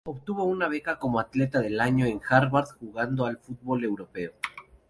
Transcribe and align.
Obtuvo 0.03 0.45
una 0.45 0.67
beca 0.67 0.97
como 0.97 1.19
atleta 1.19 1.61
del 1.61 1.79
año 1.79 2.07
en 2.07 2.19
Harvard 2.27 2.69
jugando 2.79 3.27
al 3.27 3.37
fútbol 3.37 3.83
europeo. 3.83 4.31